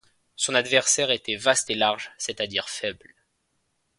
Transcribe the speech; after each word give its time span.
Son 0.35 0.55
adversaire 0.55 1.11
était 1.11 1.35
vaste 1.35 1.69
et 1.69 1.75
large, 1.75 2.09
c’est-à-dire 2.17 2.69
faible. 2.69 3.13